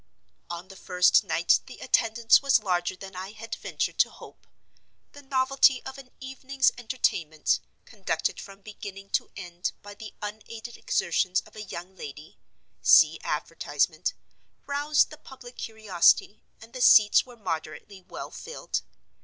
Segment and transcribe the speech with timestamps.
[0.49, 4.47] On the first night the attendance was larger than I had ventured to hope.
[5.11, 11.41] The novelty of an evening's entertainment, conducted from beginning to end by the unaided exertions
[11.41, 12.39] of a young lady
[12.81, 14.15] (see advertisement),
[14.65, 18.81] roused the public curiosity, and the seats were moderately well filled.